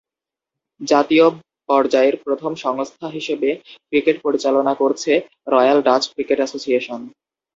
[0.81, 1.25] জাতীয়
[1.69, 3.49] পর্যায়ের প্রথম সংস্থা হিসেবে
[3.89, 5.11] ক্রিকেট পরিচালনা করছে
[5.47, 7.01] রয়্যাল ডাচ ক্রিকেট অ্যাসোসিয়েশন।